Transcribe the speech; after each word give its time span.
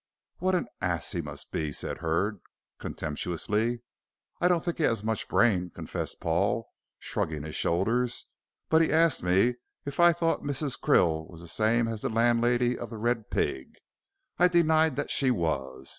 "What 0.39 0.55
an 0.55 0.65
ass 0.81 1.11
he 1.11 1.21
must 1.21 1.51
be," 1.51 1.71
said 1.71 1.99
Hurd, 1.99 2.39
contemptuously. 2.79 3.83
"I 4.39 4.47
don't 4.47 4.63
think 4.65 4.79
he 4.79 4.83
has 4.83 5.03
much 5.03 5.27
brain," 5.29 5.69
confessed 5.69 6.19
Paul, 6.19 6.67
shrugging 6.97 7.43
his 7.43 7.55
shoulders; 7.55 8.25
"but 8.67 8.81
he 8.81 8.91
asked 8.91 9.21
me 9.21 9.57
if 9.85 9.99
I 9.99 10.11
thought 10.11 10.41
Mrs. 10.41 10.79
Krill 10.79 11.29
was 11.29 11.41
the 11.41 11.47
same 11.47 11.87
as 11.87 12.01
the 12.01 12.09
landlady 12.09 12.75
of 12.79 12.89
'The 12.89 12.97
Red 12.97 13.29
Pig,' 13.29 13.75
and 14.39 14.45
I 14.45 14.47
denied 14.47 14.95
that 14.95 15.11
she 15.11 15.29
was. 15.29 15.89